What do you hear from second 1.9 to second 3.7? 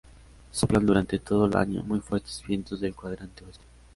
fuertes vientos del cuadrante oeste.